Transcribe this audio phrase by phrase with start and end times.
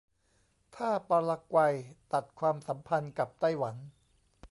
[0.75, 1.73] ถ้าปารากวัย
[2.13, 3.75] ตัดความสัมพันธ์กับไต้หวัน